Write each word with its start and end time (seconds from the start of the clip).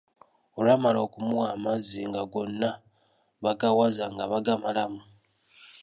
Olwamala 0.57 0.99
okumuwa 1.07 1.45
amazzi 1.55 1.99
nga 2.09 2.21
gonna 2.31 2.69
bagawaza 3.43 4.05
nga 4.13 4.23
bagamalamu. 4.31 5.01